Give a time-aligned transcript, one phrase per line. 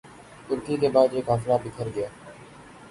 [0.47, 2.07] ترکی کے بعد یہ قافلہ بکھر گیا